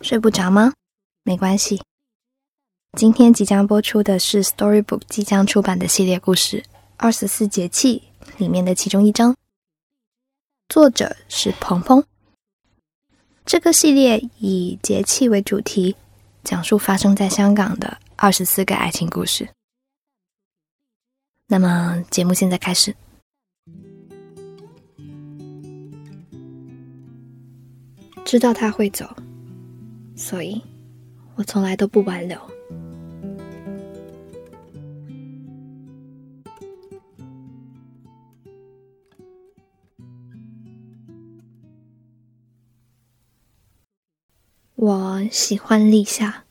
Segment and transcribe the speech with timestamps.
[0.00, 0.72] 睡不着吗？
[1.24, 1.82] 没关系。
[2.96, 6.60] 今天即将播出的是 Storybook 即将出版的系列故事
[6.96, 8.02] 《二十四节气》
[8.38, 9.36] 里面的其中一章，
[10.68, 12.04] 作者是鹏鹏。
[13.44, 15.96] 这个系列以节气为主题，
[16.44, 19.48] 讲述发生在香港的二十四个爱情故事。
[21.46, 22.94] 那么，节目现在开始。
[28.24, 29.16] 知道他会走，
[30.18, 30.60] 所以
[31.36, 32.36] 我从来都不挽留。
[44.74, 46.44] 我喜欢立夏，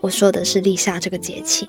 [0.00, 1.68] 我说的是立夏这个节气，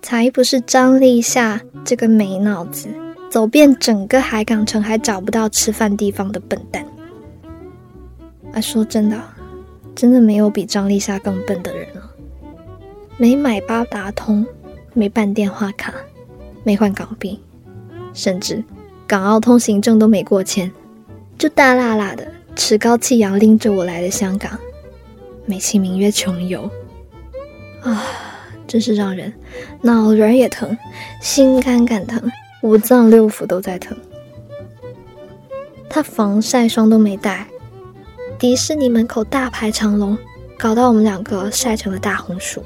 [0.00, 2.88] 才不是张立夏这个没脑子、
[3.30, 6.86] 走遍整个海港城还找不到吃饭地方的笨蛋。
[8.52, 9.20] 啊，说真的，
[9.94, 12.10] 真的没有比张立夏更笨的人了。
[13.16, 14.46] 没买八达通，
[14.92, 15.94] 没办电话卡，
[16.64, 17.38] 没换港币，
[18.12, 18.64] 甚至
[19.06, 20.70] 港澳通行证都没过签，
[21.38, 22.26] 就大辣辣的。
[22.56, 24.58] 趾高气扬拎着我来了香港，
[25.46, 26.68] 美其名曰穷游，
[27.82, 28.02] 啊，
[28.66, 29.32] 真是让人
[29.80, 30.76] 脑仁也疼，
[31.22, 32.20] 心肝肝疼，
[32.62, 33.96] 五脏六腑都在疼。
[35.88, 37.46] 他防晒霜都没带，
[38.40, 40.16] 迪士尼门口大排长龙，
[40.58, 42.64] 搞到我们两个晒成了大红薯，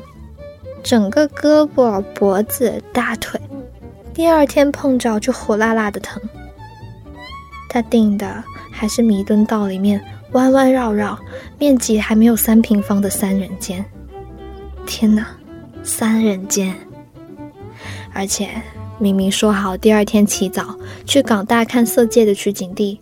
[0.84, 3.40] 整个胳膊、脖子、大腿，
[4.14, 6.22] 第二天碰着就火辣辣的疼。
[7.68, 8.42] 他订的。
[8.76, 11.16] 还是弥敦道里面弯弯绕绕、
[11.60, 13.84] 面积还没有三平方的三人间。
[14.84, 15.24] 天哪，
[15.84, 16.74] 三人间！
[18.12, 18.50] 而且
[18.98, 23.00] 明明说好第二天起早去港大看色戒的取景地，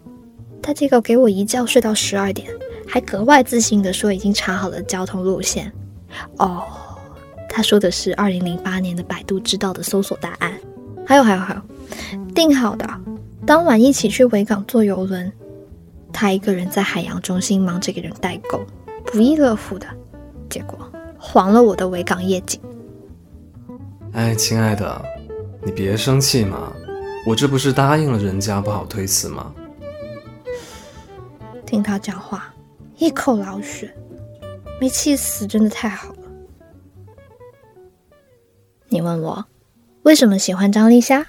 [0.63, 2.49] 他结果给我一觉睡到十二点，
[2.87, 5.71] 还格外自信的说已经查好了交通路线。
[6.39, 6.63] 哦，
[7.49, 10.53] 他说的是二零零八年的百度知道的搜索答案。
[11.05, 11.61] 还有还有还有，
[12.33, 12.89] 订好的
[13.45, 15.31] 当晚一起去维港坐游轮。
[16.13, 18.61] 他一个人在海洋中心忙着给人代购，
[19.07, 19.87] 不亦乐乎的，
[20.49, 20.79] 结果
[21.19, 22.61] 黄了我的维港夜景。
[24.13, 25.03] 哎，亲爱的，
[25.65, 26.73] 你别生气嘛，
[27.27, 29.53] 我这不是答应了人家，不好推辞吗？
[31.73, 32.55] 听他讲话，
[32.99, 33.91] 一口老血，
[34.79, 36.19] 没气死真的太好了。
[38.91, 39.47] 你问我
[40.03, 41.29] 为什么喜欢张丽霞？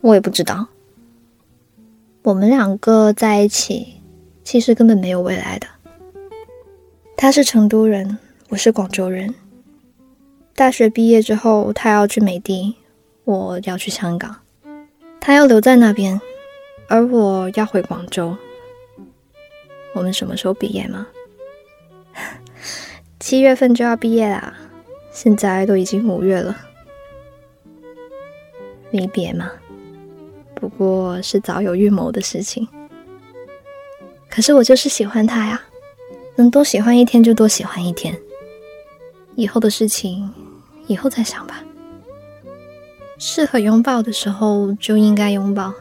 [0.00, 0.66] 我也不知道。
[2.24, 4.00] 我们两个在一起，
[4.42, 5.68] 其实根本没有未来的。
[7.16, 8.18] 他是成都人，
[8.48, 9.32] 我是广州人。
[10.56, 12.76] 大学毕业之后，他要去美的，
[13.22, 14.38] 我要去香港。
[15.20, 16.20] 他要留在那边，
[16.88, 18.36] 而我要回广州。
[19.94, 21.06] 我们什么时候毕业吗？
[23.20, 24.54] 七月份就要毕业啦，
[25.12, 26.56] 现在都已经五月了。
[28.90, 29.50] 离别吗？
[30.54, 32.68] 不过是早有预谋的事情，
[34.30, 35.60] 可是我就是喜欢他呀，
[36.36, 38.16] 能多喜欢一天就多喜欢一天。
[39.34, 40.30] 以后的事情，
[40.86, 41.64] 以后再想吧。
[43.18, 45.72] 适合拥抱的时候就应该拥抱，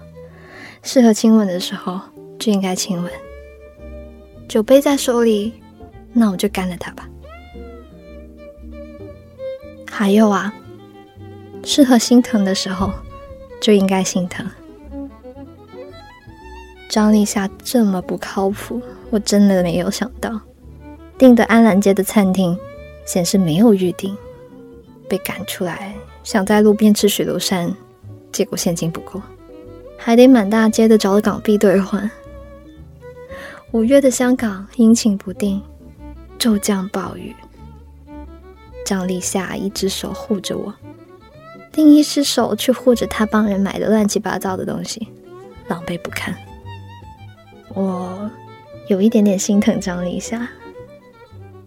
[0.84, 2.00] 适合亲吻的时候
[2.40, 3.12] 就应该亲吻。
[4.52, 5.54] 酒杯在手里，
[6.12, 7.08] 那我就干了它吧。
[9.90, 10.54] 还有啊，
[11.64, 12.92] 适合心疼的时候
[13.62, 14.46] 就应该心疼。
[16.90, 20.38] 张立夏这么不靠谱，我真的没有想到。
[21.18, 22.60] 订的安澜街的餐厅
[23.06, 24.18] 显示没有预定，
[25.08, 25.96] 被赶出来，
[26.26, 27.74] 想在路边吃水流山，
[28.34, 29.22] 结果现金不够，
[29.98, 32.12] 还得满大街的找港币兑换。
[33.74, 35.62] 五月的香港阴晴不定，
[36.38, 37.34] 骤降暴雨。
[38.86, 40.74] 张立夏一只手护着我，
[41.76, 45.08] 另一只手却护着他帮人买的乱七八糟的东西，
[45.70, 46.36] 狼狈不堪。
[47.74, 48.30] 我
[48.90, 50.46] 有一点点心疼张丽霞，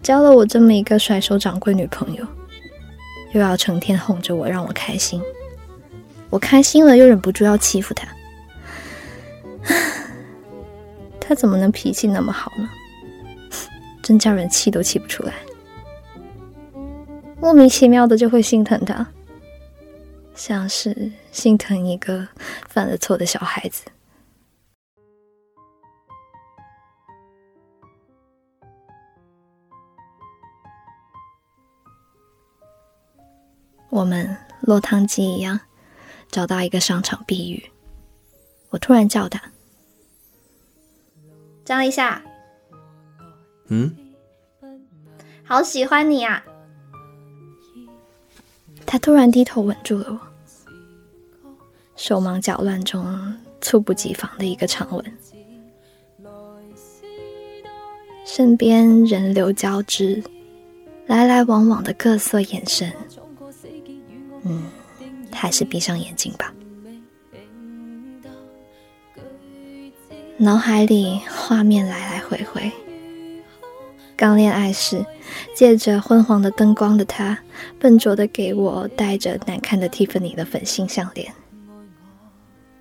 [0.03, 2.27] 交了我这么一个甩手掌柜女朋友，
[3.33, 5.23] 又要成天哄着我让我开心，
[6.29, 8.07] 我开心了又忍不住要欺负她，
[11.27, 12.69] 他怎么能脾气那么好呢？
[14.03, 15.33] 真叫人气都气不出来，
[17.41, 19.07] 莫名其妙的就会心疼他，
[20.35, 22.29] 像是心疼一个
[22.69, 23.85] 犯了错的小孩子。
[33.89, 35.59] 我们落汤鸡一样，
[36.29, 37.71] 找到一个商场避雨。
[38.71, 39.41] 我突然叫他
[41.65, 42.23] ：“张立夏，
[43.69, 43.97] 嗯，
[45.43, 46.45] 好喜欢你啊！
[48.85, 50.21] 他突然低头吻住了我，
[51.97, 53.03] 手忙脚乱中
[53.63, 55.19] 猝不及防的一个长吻，
[58.27, 60.23] 身边人流交织，
[61.07, 62.93] 来来往往的各色眼神。
[64.43, 64.65] 嗯，
[65.33, 66.53] 还是闭上眼睛吧。
[70.37, 72.73] 脑海里画面来来回回，
[74.17, 75.07] 刚恋爱时，
[75.55, 77.39] 借着昏黄的灯光的他，
[77.79, 81.33] 笨拙的给我戴着难看的蒂芙尼的粉杏项链，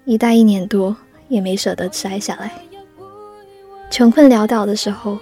[0.06, 0.98] 一戴一年多
[1.28, 2.52] 也没舍得摘下来。
[3.92, 5.20] 穷困潦倒的时候，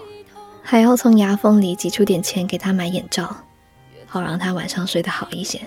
[0.63, 3.36] 还要从牙缝里挤出点钱给他买眼罩，
[4.07, 5.60] 好让他晚上睡得好一些。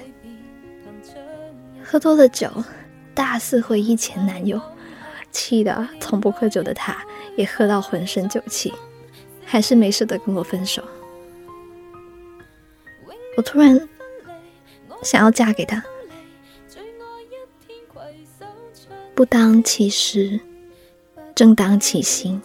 [1.84, 2.50] 喝多了酒，
[3.14, 4.58] 大肆回忆前男友。
[5.34, 7.04] 气的从不喝酒的他，
[7.36, 8.72] 也喝到浑身酒气，
[9.44, 10.82] 还是没舍得跟我分手。
[13.36, 13.88] 我突然
[15.02, 15.82] 想要嫁给他，
[19.14, 20.40] 不当其时，
[21.34, 22.40] 正当其心。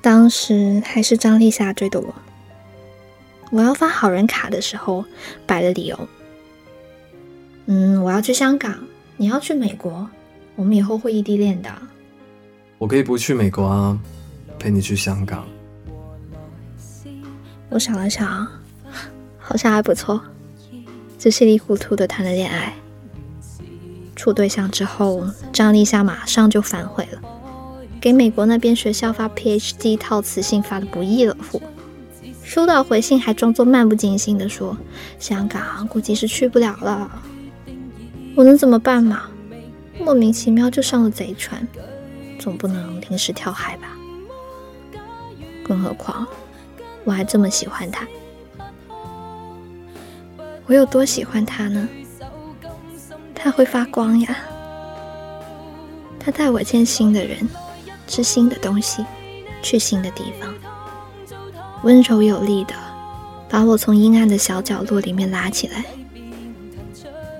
[0.00, 2.14] 当时还是张丽霞追的我。
[3.50, 5.04] 我要发好人卡的时候，
[5.46, 6.08] 摆的理由。
[7.66, 8.74] 嗯，我要去香港，
[9.16, 10.08] 你要去美国，
[10.54, 11.70] 我们以后会异地恋的。
[12.78, 13.98] 我可以不去美国啊，
[14.58, 15.46] 陪你去香港。
[17.68, 18.46] 我想了想，
[19.38, 20.20] 好像还不错，
[21.18, 22.72] 就稀里糊涂的谈了恋爱。
[24.14, 27.20] 处对象之后，张丽夏马上就反悔了，
[28.00, 31.60] 给美国那边学校发 PhD 套词信发的不亦乐乎。
[32.46, 34.78] 收到回信还装作漫不经心的说
[35.18, 37.10] ：“香港估计是去不了了。”
[38.36, 39.24] 我能怎么办嘛？
[39.98, 41.66] 莫名其妙就上了贼船，
[42.38, 43.88] 总不能临时跳海吧？
[45.64, 46.24] 更何况
[47.02, 48.06] 我还这么喜欢他，
[50.66, 51.88] 我有多喜欢他呢？
[53.34, 54.36] 他会发光呀！
[56.20, 57.38] 他带我见新的人，
[58.06, 59.04] 吃新的东西，
[59.62, 60.54] 去新的地方。
[61.82, 62.74] 温柔有力的
[63.48, 65.84] 把我从阴暗的小角落里面拉起来。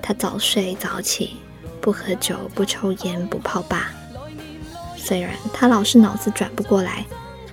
[0.01, 1.37] 他早睡早起，
[1.81, 3.91] 不喝酒，不抽烟，不泡吧。
[4.95, 7.05] 虽然他老是脑子转不过来，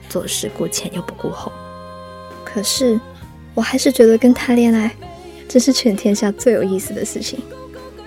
[0.09, 1.51] 做事顾前又不顾后，
[2.45, 3.01] 可是
[3.55, 4.95] 我还是觉得跟他恋爱，
[5.49, 7.41] 真是全天下最有意思的事情。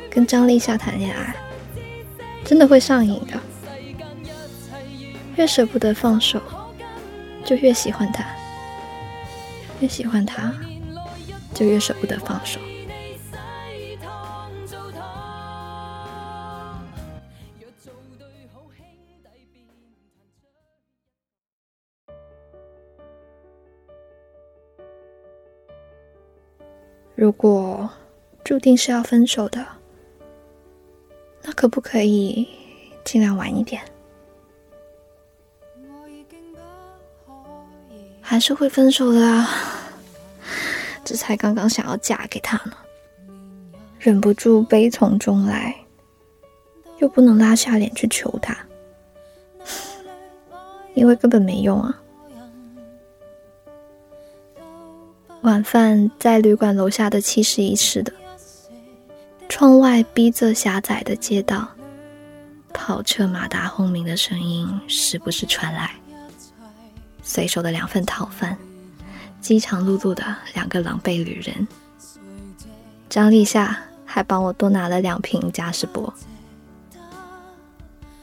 [0.10, 1.36] 跟张丽夏谈恋爱，
[2.46, 3.40] 真的会上瘾的。
[5.36, 6.42] 越舍不得放手，
[7.44, 8.26] 就越喜欢他。
[9.80, 10.54] 越喜欢他，
[11.54, 12.60] 就越舍不得放手。
[27.16, 27.90] 如果
[28.44, 29.66] 注定是要分手的，
[31.42, 32.48] 那可不可以
[33.04, 33.82] 尽量晚一点？
[38.38, 39.50] 还是会分手的啊！
[41.04, 42.74] 这才刚刚想要嫁给他呢，
[43.98, 45.76] 忍不住悲从中来，
[47.00, 48.56] 又不能拉下脸去求他，
[50.94, 52.00] 因为根本没用啊。
[55.42, 58.14] 晚饭在旅馆楼下的七十一吃的，
[59.50, 61.68] 窗外逼仄狭窄的街道，
[62.72, 65.90] 跑车马达轰鸣的声音时不时传来。
[67.28, 68.58] 随手的两份套饭，
[69.42, 71.68] 饥肠辘辘的两个狼狈旅人。
[73.10, 76.12] 张立夏还帮我多拿了两瓶嘉士伯。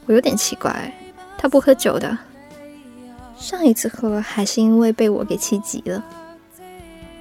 [0.07, 0.91] 我有点奇怪，
[1.37, 2.17] 他不喝酒的，
[3.37, 6.03] 上一次喝还是因为被我给气急了。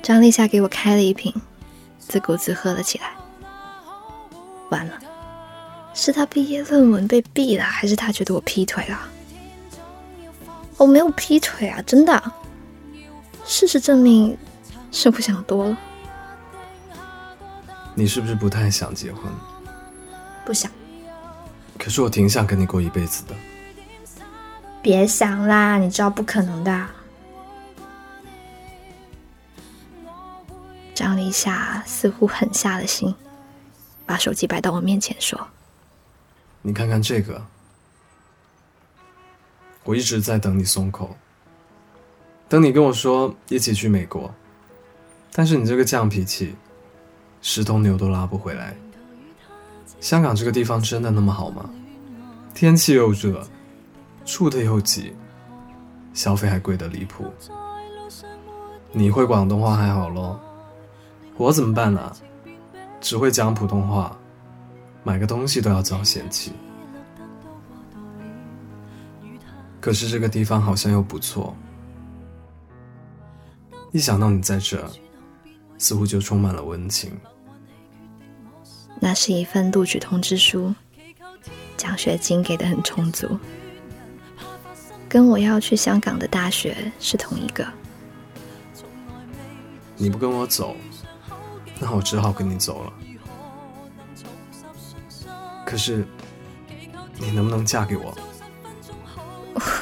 [0.03, 1.35] 张立夏给我开了一瓶，
[1.99, 3.13] 自顾自喝了起来。
[4.71, 4.99] 完了，
[5.93, 8.99] 是他毕业论文被毙了，还是他觉得我劈腿了？
[10.77, 12.33] 我没有劈腿啊，真的。
[13.45, 14.37] 事实证明，
[14.91, 15.77] 是不想多了。
[17.95, 19.23] 你是不是不太想结婚？
[20.45, 20.71] 不想。
[21.79, 23.35] 可是我挺想跟你过一辈子的。
[24.83, 26.87] 别想啦，你知道不可能的。
[30.95, 33.15] 张立夏似乎狠下了心，
[34.07, 35.49] 把手机摆到我面前说
[36.63, 37.45] ：“你看看这个。”
[39.85, 41.15] 我一直在等你松口，
[42.49, 44.35] 等你跟我说一起去美国，
[45.33, 46.55] 但是你这个犟脾气，
[47.43, 48.75] 十头牛都拉不回来。
[50.01, 51.69] 香港这个地方真的那么好吗？
[52.55, 53.47] 天气又热，
[54.25, 55.15] 住的又挤，
[56.13, 57.25] 消费还贵得离谱。
[58.93, 60.41] 你会广东话还好咯，
[61.37, 62.13] 我怎么办呢？
[63.01, 64.17] 只会讲普通话，
[65.03, 66.53] 买个东西都要遭嫌弃。
[69.85, 71.55] 可是这个地方好像又不错，
[73.93, 74.83] 一想到你在这，
[75.77, 77.13] 似乎就充满了温情。
[78.99, 80.75] 那是一份录取通知书，
[81.77, 83.39] 奖学金给的很充足，
[85.07, 87.63] 跟我要去香港的大学是同一个。
[89.99, 90.75] 你不跟我走，
[91.79, 92.93] 那我只好跟你走了。
[95.67, 96.07] 可是，
[97.19, 98.17] 你能不能嫁给我？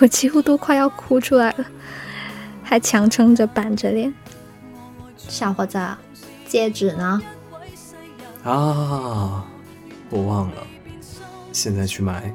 [0.00, 1.64] 我几乎都快要哭出来了，
[2.62, 4.12] 还强撑着板着脸。
[5.16, 5.78] 小伙子，
[6.46, 7.20] 戒指呢？
[8.44, 9.46] 啊，
[10.10, 10.66] 我忘了，
[11.52, 12.34] 现在去买。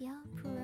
[0.00, 0.59] 不要哭。